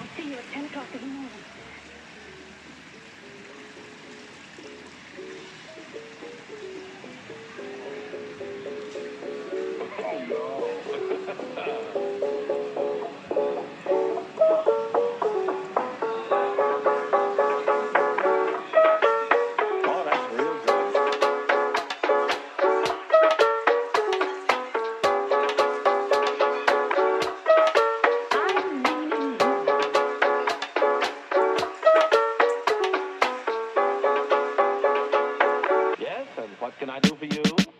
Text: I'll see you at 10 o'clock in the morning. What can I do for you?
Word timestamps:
I'll 0.00 0.10
see 0.18 0.24
you 0.28 0.38
at 0.40 0.46
10 0.54 0.66
o'clock 0.66 0.90
in 0.94 1.02
the 1.02 1.08
morning. 1.08 1.46
What 36.60 36.78
can 36.78 36.90
I 36.90 37.00
do 37.00 37.16
for 37.16 37.24
you? 37.24 37.79